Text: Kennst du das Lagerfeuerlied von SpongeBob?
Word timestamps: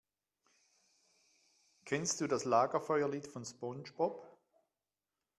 Kennst 1.85 2.21
du 2.21 2.25
das 2.25 2.43
Lagerfeuerlied 2.43 3.27
von 3.27 3.45
SpongeBob? 3.45 4.35